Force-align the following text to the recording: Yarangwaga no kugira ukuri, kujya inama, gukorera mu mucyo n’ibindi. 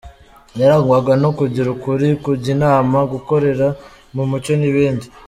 Yarangwaga 0.59 1.13
no 1.23 1.29
kugira 1.37 1.67
ukuri, 1.75 2.07
kujya 2.23 2.49
inama, 2.55 2.97
gukorera 3.13 3.67
mu 4.15 4.23
mucyo 4.29 4.53
n’ibindi. 4.59 5.05